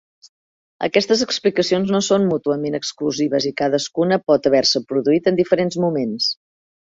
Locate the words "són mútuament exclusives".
2.07-3.47